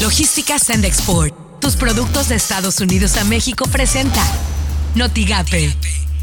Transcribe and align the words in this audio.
Logística 0.00 0.58
Send 0.58 0.86
Export. 0.86 1.34
Tus 1.60 1.76
productos 1.76 2.30
de 2.30 2.36
Estados 2.36 2.80
Unidos 2.80 3.18
a 3.18 3.24
México 3.24 3.66
presenta 3.70 4.22
Notigape, 4.94 5.74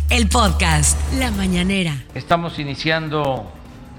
el 0.10 0.28
podcast 0.30 0.98
La 1.20 1.30
Mañanera. 1.30 1.94
Estamos 2.16 2.58
iniciando 2.58 3.52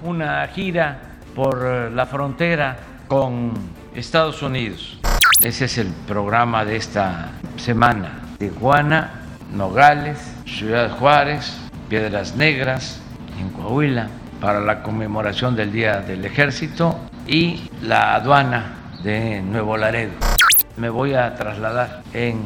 una 0.03 0.49
gira 0.49 1.21
por 1.33 1.65
eh, 1.65 1.91
la 1.91 2.07
frontera 2.07 2.77
con 3.07 3.53
Estados 3.95 4.43
Unidos. 4.43 4.99
Ese 5.43 5.67
es 5.67 5.79
el 5.79 5.93
programa 6.09 6.65
de 6.65 6.75
esta 6.75 7.31
semana. 7.57 8.19
Tijuana, 8.41 9.23
Nogales, 9.55 10.19
Ciudad 10.45 10.99
Juárez, 10.99 11.53
Piedras 11.89 12.35
Negras, 12.35 12.99
en 13.41 13.51
Coahuila, 13.51 14.09
para 14.41 14.59
la 14.59 14.83
conmemoración 14.83 15.55
del 15.55 15.71
Día 15.71 16.01
del 16.01 16.25
Ejército 16.25 16.99
y 17.29 17.71
la 17.81 18.17
aduana 18.17 18.78
de 19.03 19.43
Nuevo 19.43 19.77
Laredo. 19.77 20.13
Me 20.77 20.89
voy 20.91 21.15
a 21.15 21.35
trasladar 21.35 22.03
en 22.13 22.41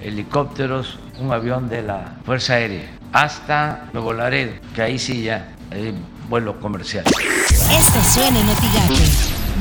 helicópteros, 0.00 0.98
un 1.20 1.32
avión 1.32 1.68
de 1.68 1.82
la 1.82 2.16
Fuerza 2.24 2.54
Aérea, 2.54 2.98
hasta 3.12 3.88
Nuevo 3.92 4.12
Laredo, 4.12 4.52
que 4.74 4.82
ahí 4.82 4.98
sí 4.98 5.22
ya 5.22 5.54
hay 5.70 5.94
vuelo 6.28 6.58
comercial. 6.60 7.04
Esto 7.06 8.02
suena 8.02 8.38
en 8.40 8.46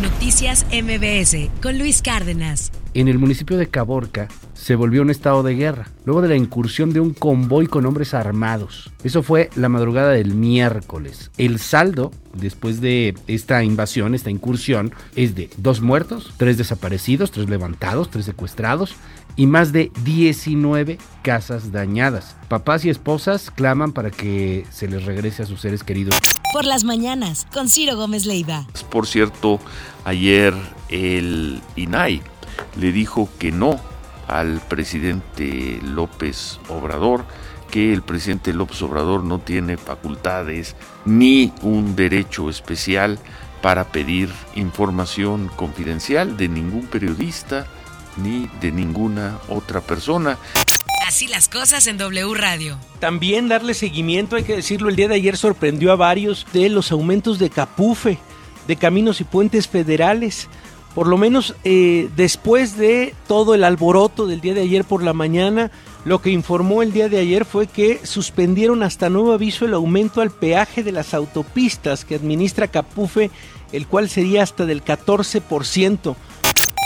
Noticias 0.02 0.66
MBS 0.72 1.50
con 1.62 1.78
Luis 1.78 2.02
Cárdenas 2.02 2.72
en 2.96 3.10
el 3.10 3.20
municipio 3.20 3.58
de 3.58 3.68
Caborca 3.68 4.30
se 4.56 4.76
volvió 4.76 5.02
un 5.02 5.10
estado 5.10 5.44
de 5.44 5.54
guerra, 5.54 5.90
luego 6.06 6.22
de 6.22 6.30
la 6.30 6.36
incursión 6.36 6.92
de 6.92 7.00
un 7.00 7.14
convoy 7.14 7.68
con 7.68 7.86
hombres 7.86 8.14
armados. 8.14 8.90
Eso 9.04 9.22
fue 9.22 9.50
la 9.56 9.70
madrugada 9.70 10.12
del 10.12 10.34
miércoles. 10.34 11.30
El 11.38 11.60
saldo, 11.60 12.12
después 12.34 12.82
de 12.82 13.14
esta 13.28 13.64
invasión, 13.64 14.16
esta 14.16 14.32
incursión, 14.32 14.94
es 15.16 15.36
de 15.36 15.50
dos 15.58 15.82
muertos, 15.82 16.34
tres 16.38 16.58
desaparecidos, 16.58 17.32
tres 17.32 17.50
levantados, 17.50 18.10
tres 18.10 18.26
secuestrados 18.26 18.96
y 19.36 19.48
más 19.48 19.74
de 19.74 19.92
19 20.04 20.98
casas 21.22 21.72
dañadas. 21.72 22.36
Papás 22.48 22.86
y 22.86 22.90
esposas 22.90 23.52
claman 23.52 23.92
para 23.92 24.10
que 24.10 24.66
se 24.72 24.88
les 24.88 25.04
regrese 25.04 25.44
a 25.44 25.46
sus 25.46 25.62
seres 25.62 25.84
queridos. 25.84 26.16
Por 26.54 26.66
las 26.66 26.86
mañanas, 26.86 27.46
con 27.54 27.68
Ciro 27.68 27.98
Gómez 27.98 28.26
Leiva. 28.26 28.66
Por 28.90 29.08
cierto, 29.08 29.60
ayer 30.06 30.54
el 30.90 31.62
INAI 31.76 32.22
le 32.80 32.92
dijo 32.94 33.28
que 33.38 33.52
no 33.52 33.80
al 34.28 34.62
presidente 34.68 35.80
López 35.84 36.60
Obrador, 36.70 37.26
que 37.70 37.94
el 37.94 38.02
presidente 38.02 38.54
López 38.54 38.82
Obrador 38.82 39.24
no 39.24 39.40
tiene 39.40 39.78
facultades 39.78 40.76
ni 41.06 41.54
un 41.62 41.96
derecho 41.96 42.50
especial 42.50 43.20
para 43.62 43.86
pedir 43.86 44.30
información 44.56 45.50
confidencial 45.56 46.38
de 46.38 46.48
ningún 46.48 46.86
periodista 46.88 47.68
ni 48.18 48.50
de 48.62 48.72
ninguna 48.72 49.40
otra 49.50 49.82
persona. 49.82 50.38
Así 51.08 51.28
las 51.28 51.50
cosas 51.50 51.88
en 51.88 51.98
W 51.98 52.34
Radio. 52.34 52.78
También 53.00 53.48
darle 53.48 53.74
seguimiento, 53.74 54.36
hay 54.36 54.44
que 54.44 54.56
decirlo, 54.56 54.90
el 54.90 54.96
día 54.96 55.08
de 55.08 55.16
ayer 55.16 55.38
sorprendió 55.38 55.92
a 55.92 55.96
varios 55.96 56.48
de 56.52 56.70
los 56.70 56.92
aumentos 56.92 57.38
de 57.40 57.50
Capufe, 57.50 58.18
de 58.68 58.76
caminos 58.76 59.22
y 59.22 59.24
puentes 59.24 59.68
federales 59.68 60.48
por 60.96 61.08
lo 61.08 61.18
menos 61.18 61.56
eh, 61.66 62.10
después 62.16 62.78
de 62.78 63.14
todo 63.28 63.54
el 63.54 63.66
alboroto 63.66 64.26
del 64.26 64.40
día 64.40 64.54
de 64.54 64.62
ayer 64.62 64.86
por 64.86 65.04
la 65.04 65.12
mañana, 65.12 65.70
lo 66.06 66.22
que 66.22 66.30
informó 66.30 66.82
el 66.82 66.94
día 66.94 67.10
de 67.10 67.20
ayer 67.20 67.44
fue 67.44 67.68
que 67.68 68.00
suspendieron 68.06 68.82
hasta 68.82 69.10
nuevo 69.10 69.34
aviso 69.34 69.66
el 69.66 69.74
aumento 69.74 70.22
al 70.22 70.32
peaje 70.32 70.84
de 70.84 70.94
las 70.94 71.14
autopistas 71.14 72.06
que 72.06 72.16
administra 72.16 72.70
Capufe, 72.70 73.30
el 73.74 73.88
cual 73.88 74.10
sería 74.10 74.42
hasta 74.42 74.66
del 74.66 74.86
14%. 74.86 76.16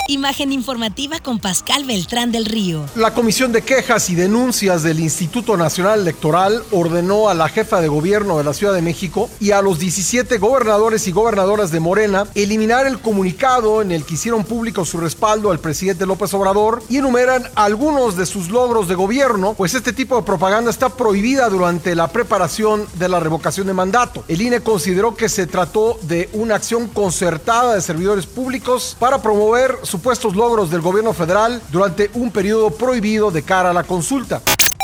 Imagen 0.10 0.52
informativa 0.52 1.20
con 1.20 1.38
Pascal 1.38 1.86
Beltrán 1.86 2.32
del 2.32 2.46
Río. 2.46 2.84
La 2.96 3.14
Comisión 3.14 3.52
de 3.52 3.62
Quejas 3.62 4.10
y 4.10 4.16
Denuncias 4.16 4.82
del 4.82 5.00
Instituto 5.00 5.56
Nacional 5.56 6.00
Electoral 6.00 6.64
ordenó 6.72 7.30
a 7.30 7.36
la 7.36 7.48
jefa 7.48 7.80
de 7.80 7.90
gobierno 7.90 8.40
de 8.40 8.44
la 8.44 8.56
Ciudad 8.56 8.74
de 8.74 8.82
México 8.82 9.30
y 9.40 9.52
a 9.52 9.62
los 9.62 9.78
17 9.78 10.40
gobernadores 10.40 11.08
y 11.08 11.12
gobernadoras 11.12 11.70
de 11.70 11.80
Morena 11.80 12.26
eliminar 12.34 12.88
el 12.88 13.00
comunicado 13.00 13.84
en 13.84 13.92
el 13.92 14.04
que 14.04 14.16
hicieron 14.16 14.46
público 14.46 14.84
su 14.84 14.98
respaldo 14.98 15.52
al 15.52 15.60
presidente 15.60 16.08
López 16.08 16.34
Obrador 16.34 16.82
y 16.90 16.98
enumeran 16.98 17.44
algunos 17.54 18.18
de 18.18 18.26
sus 18.26 18.50
logros 18.50 18.88
de 18.88 18.96
gobierno, 18.96 19.54
pues 19.54 19.76
este 19.76 19.94
tipo 19.94 20.16
de 20.16 20.24
propaganda 20.24 20.72
está 20.72 20.90
prohibida 20.90 21.48
durante 21.50 21.94
la 21.94 22.08
preparación 22.08 22.88
de 22.96 23.10
la 23.10 23.20
revocación 23.20 23.68
de 23.68 23.74
mandato. 23.74 24.24
El 24.28 24.42
INE 24.42 24.62
consideró 24.62 25.16
que 25.16 25.30
se 25.30 25.46
trató 25.46 26.00
de 26.02 26.32
una 26.34 26.56
acción 26.56 26.88
concertada 26.88 27.76
de 27.76 27.82
servidores 27.82 28.26
públicos 28.26 28.98
para 29.00 29.22
promover 29.22 29.78
su 29.84 29.99
supuestos 30.00 30.34
logros 30.34 30.72
del 30.72 30.80
gobierno 30.80 31.12
federal 31.12 31.62
durante 31.70 32.10
un 32.14 32.32
periodo 32.32 32.70
prohibido 32.72 33.32
de 33.32 33.44
cara 33.44 33.72
a 33.72 33.74
la 33.74 33.84
consulta. 33.84 34.42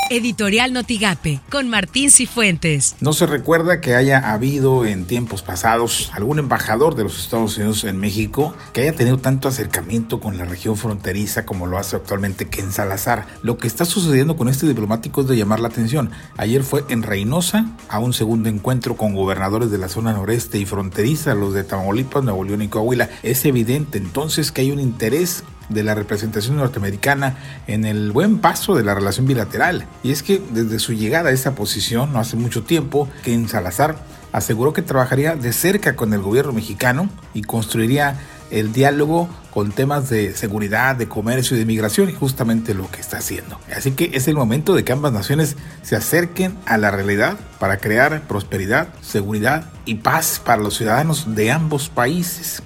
Editorial 0.08 0.72
Notigape 0.72 1.40
con 1.50 1.68
Martín 1.68 2.10
Cifuentes. 2.10 2.96
No 3.00 3.12
se 3.12 3.26
recuerda 3.26 3.80
que 3.80 3.94
haya 3.94 4.32
habido 4.32 4.84
en 4.84 5.04
tiempos 5.06 5.42
pasados 5.42 6.10
algún 6.12 6.38
embajador 6.38 6.94
de 6.94 7.02
los 7.02 7.18
Estados 7.18 7.56
Unidos 7.56 7.84
en 7.84 7.98
México 7.98 8.54
que 8.72 8.82
haya 8.82 8.92
tenido 8.92 9.18
tanto 9.18 9.48
acercamiento 9.48 10.20
con 10.20 10.38
la 10.38 10.44
región 10.44 10.76
fronteriza 10.76 11.44
como 11.44 11.66
lo 11.66 11.78
hace 11.78 11.96
actualmente 11.96 12.48
Ken 12.48 12.72
Salazar. 12.72 13.26
Lo 13.42 13.58
que 13.58 13.66
está 13.66 13.84
sucediendo 13.84 14.36
con 14.36 14.48
este 14.48 14.66
diplomático 14.66 15.22
es 15.22 15.28
de 15.28 15.36
llamar 15.36 15.60
la 15.60 15.68
atención. 15.68 16.10
Ayer 16.36 16.62
fue 16.62 16.84
en 16.88 17.02
Reynosa 17.02 17.66
a 17.88 17.98
un 17.98 18.12
segundo 18.12 18.48
encuentro 18.48 18.96
con 18.96 19.14
gobernadores 19.14 19.70
de 19.70 19.78
la 19.78 19.88
zona 19.88 20.12
noreste 20.12 20.58
y 20.58 20.66
fronteriza, 20.66 21.34
los 21.34 21.52
de 21.52 21.64
Tamaulipas, 21.64 22.22
Nuevo 22.22 22.44
León 22.44 22.62
y 22.62 22.68
Coahuila. 22.68 23.10
Es 23.22 23.44
evidente 23.44 23.98
entonces 23.98 24.52
que 24.52 24.60
hay 24.60 24.70
un 24.70 24.80
interés 24.80 25.42
de 25.68 25.82
la 25.82 25.94
representación 25.94 26.56
norteamericana 26.56 27.36
en 27.66 27.84
el 27.84 28.12
buen 28.12 28.38
paso 28.38 28.74
de 28.74 28.84
la 28.84 28.94
relación 28.94 29.26
bilateral. 29.26 29.86
Y 30.02 30.12
es 30.12 30.22
que 30.22 30.42
desde 30.50 30.78
su 30.78 30.92
llegada 30.92 31.30
a 31.30 31.32
esa 31.32 31.54
posición, 31.54 32.12
no 32.12 32.18
hace 32.18 32.36
mucho 32.36 32.62
tiempo, 32.62 33.08
Ken 33.22 33.48
Salazar 33.48 33.96
aseguró 34.32 34.72
que 34.72 34.82
trabajaría 34.82 35.34
de 35.34 35.52
cerca 35.52 35.96
con 35.96 36.12
el 36.12 36.20
gobierno 36.20 36.52
mexicano 36.52 37.08
y 37.32 37.42
construiría 37.42 38.18
el 38.50 38.72
diálogo 38.72 39.28
con 39.50 39.72
temas 39.72 40.10
de 40.10 40.34
seguridad, 40.34 40.96
de 40.96 41.08
comercio 41.08 41.56
y 41.56 41.60
de 41.60 41.66
migración, 41.66 42.10
y 42.10 42.12
justamente 42.12 42.74
lo 42.74 42.90
que 42.90 43.00
está 43.00 43.18
haciendo. 43.18 43.58
Así 43.74 43.92
que 43.92 44.10
es 44.12 44.28
el 44.28 44.34
momento 44.34 44.74
de 44.74 44.84
que 44.84 44.92
ambas 44.92 45.12
naciones 45.12 45.56
se 45.82 45.96
acerquen 45.96 46.56
a 46.66 46.76
la 46.76 46.90
realidad 46.90 47.38
para 47.58 47.78
crear 47.78 48.28
prosperidad, 48.28 48.88
seguridad 49.00 49.64
y 49.86 49.96
paz 49.96 50.42
para 50.44 50.62
los 50.62 50.76
ciudadanos 50.76 51.34
de 51.34 51.50
ambos 51.50 51.88
países 51.88 52.62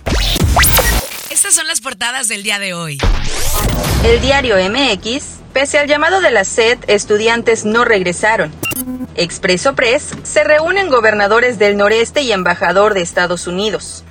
son 1.50 1.66
las 1.66 1.80
portadas 1.80 2.28
del 2.28 2.44
día 2.44 2.60
de 2.60 2.74
hoy. 2.74 2.98
El 4.04 4.20
diario 4.20 4.56
MX, 4.56 5.40
pese 5.52 5.80
al 5.80 5.88
llamado 5.88 6.20
de 6.20 6.30
la 6.30 6.44
SED, 6.44 6.78
estudiantes 6.86 7.64
no 7.64 7.84
regresaron. 7.84 8.52
Expreso 9.16 9.74
Press, 9.74 10.10
se 10.22 10.44
reúnen 10.44 10.88
gobernadores 10.88 11.58
del 11.58 11.76
noreste 11.76 12.22
y 12.22 12.30
embajador 12.30 12.94
de 12.94 13.00
Estados 13.00 13.48
Unidos. 13.48 14.04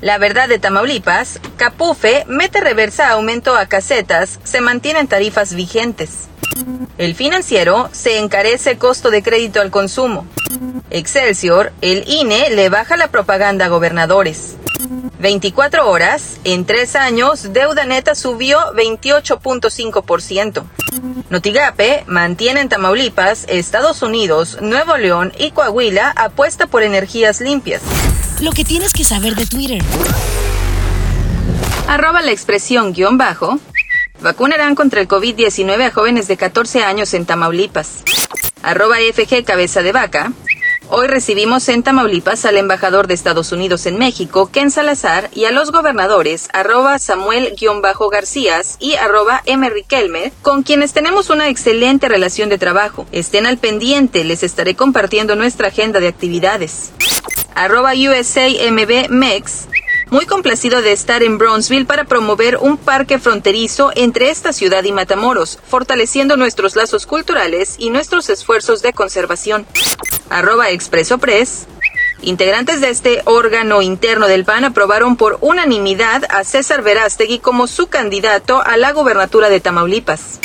La 0.00 0.16
verdad 0.16 0.48
de 0.48 0.58
Tamaulipas, 0.58 1.40
Capufe 1.58 2.24
mete 2.26 2.60
reversa 2.60 3.10
aumento 3.10 3.54
a 3.54 3.66
casetas, 3.66 4.40
se 4.44 4.62
mantienen 4.62 5.08
tarifas 5.08 5.54
vigentes. 5.54 6.28
El 6.96 7.14
financiero 7.14 7.90
se 7.92 8.18
encarece 8.18 8.78
costo 8.78 9.10
de 9.10 9.22
crédito 9.22 9.60
al 9.60 9.70
consumo. 9.70 10.26
Excelsior, 10.90 11.72
el 11.82 12.08
INE 12.08 12.48
le 12.50 12.70
baja 12.70 12.96
la 12.96 13.08
propaganda 13.08 13.66
a 13.66 13.68
gobernadores. 13.68 14.56
24 15.20 15.88
horas, 15.88 16.38
en 16.44 16.64
tres 16.64 16.94
años, 16.94 17.52
deuda 17.52 17.84
neta 17.84 18.14
subió 18.14 18.58
28.5%. 18.74 20.64
Notigape 21.28 22.04
mantiene 22.06 22.60
en 22.60 22.68
Tamaulipas, 22.68 23.44
Estados 23.48 24.02
Unidos, 24.02 24.58
Nuevo 24.60 24.96
León 24.96 25.32
y 25.38 25.50
Coahuila 25.50 26.12
apuesta 26.16 26.66
por 26.66 26.82
energías 26.82 27.40
limpias. 27.40 27.82
Lo 28.40 28.52
que 28.52 28.64
tienes 28.64 28.92
que 28.92 29.02
saber 29.04 29.34
de 29.34 29.46
Twitter. 29.46 29.82
Arroba 31.88 32.22
la 32.22 32.30
expresión 32.30 32.92
guion 32.92 33.18
bajo. 33.18 33.58
Vacunarán 34.20 34.74
contra 34.74 35.00
el 35.00 35.08
COVID-19 35.08 35.86
a 35.86 35.90
jóvenes 35.90 36.28
de 36.28 36.36
14 36.36 36.84
años 36.84 37.14
en 37.14 37.26
Tamaulipas. 37.26 38.02
Arroba 38.62 38.96
FG 39.12 39.44
Cabeza 39.44 39.82
de 39.82 39.92
Vaca. 39.92 40.32
Hoy 40.90 41.06
recibimos 41.06 41.68
en 41.68 41.82
Tamaulipas 41.82 42.46
al 42.46 42.56
embajador 42.56 43.08
de 43.08 43.14
Estados 43.14 43.52
Unidos 43.52 43.84
en 43.84 43.98
México, 43.98 44.48
Ken 44.50 44.70
Salazar, 44.70 45.28
y 45.34 45.44
a 45.44 45.50
los 45.50 45.70
gobernadores 45.70 46.48
arroba 46.54 46.98
Samuel-Garcías 46.98 48.78
y 48.80 48.94
arroba 48.94 49.42
M. 49.44 49.70
Con 50.40 50.62
quienes 50.62 50.94
tenemos 50.94 51.28
una 51.28 51.48
excelente 51.48 52.08
relación 52.08 52.48
de 52.48 52.56
trabajo. 52.56 53.06
Estén 53.12 53.44
al 53.44 53.58
pendiente, 53.58 54.24
les 54.24 54.42
estaré 54.42 54.76
compartiendo 54.76 55.36
nuestra 55.36 55.68
agenda 55.68 56.00
de 56.00 56.08
actividades. 56.08 56.92
Arroba 57.54 57.92
USAMB 57.92 59.10
MEX 59.10 59.68
muy 60.10 60.24
complacido 60.24 60.80
de 60.80 60.92
estar 60.92 61.22
en 61.22 61.36
Brownsville 61.36 61.84
para 61.84 62.04
promover 62.04 62.56
un 62.56 62.78
parque 62.78 63.18
fronterizo 63.18 63.92
entre 63.94 64.30
esta 64.30 64.54
ciudad 64.54 64.84
y 64.84 64.92
Matamoros, 64.92 65.58
fortaleciendo 65.66 66.38
nuestros 66.38 66.76
lazos 66.76 67.06
culturales 67.06 67.74
y 67.78 67.90
nuestros 67.90 68.30
esfuerzos 68.30 68.80
de 68.80 68.94
conservación. 68.94 69.66
Arroba 70.30 70.70
Expreso 70.70 71.18
Press. 71.18 71.66
Integrantes 72.20 72.80
de 72.80 72.90
este 72.90 73.22
órgano 73.24 73.80
interno 73.80 74.26
del 74.26 74.44
PAN 74.44 74.64
aprobaron 74.64 75.16
por 75.16 75.38
unanimidad 75.40 76.24
a 76.30 76.44
César 76.44 76.82
Verástegui 76.82 77.38
como 77.38 77.66
su 77.66 77.86
candidato 77.86 78.60
a 78.60 78.76
la 78.76 78.92
gobernatura 78.92 79.48
de 79.48 79.60
Tamaulipas. 79.60 80.40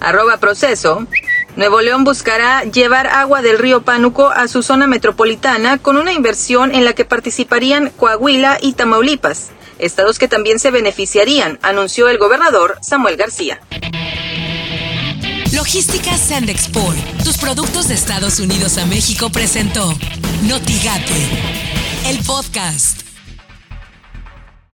Arroba 0.00 0.38
proceso. 0.38 1.06
Nuevo 1.54 1.80
León 1.80 2.02
buscará 2.02 2.64
llevar 2.64 3.06
agua 3.06 3.42
del 3.42 3.58
río 3.58 3.82
Pánuco 3.82 4.28
a 4.28 4.48
su 4.48 4.62
zona 4.62 4.86
metropolitana 4.86 5.78
con 5.78 5.96
una 5.96 6.12
inversión 6.12 6.74
en 6.74 6.84
la 6.84 6.94
que 6.94 7.04
participarían 7.04 7.90
Coahuila 7.90 8.58
y 8.60 8.72
Tamaulipas, 8.72 9.50
estados 9.78 10.18
que 10.18 10.28
también 10.28 10.58
se 10.58 10.70
beneficiarían, 10.70 11.58
anunció 11.62 12.08
el 12.08 12.18
gobernador 12.18 12.78
Samuel 12.80 13.16
García. 13.16 13.60
Logística 15.62 16.18
Sandexport, 16.18 16.98
tus 17.22 17.38
productos 17.38 17.86
de 17.86 17.94
Estados 17.94 18.40
Unidos 18.40 18.78
a 18.78 18.84
México 18.84 19.30
presentó 19.30 19.96
Notigate, 20.42 21.14
el 22.08 22.18
podcast. 22.24 23.01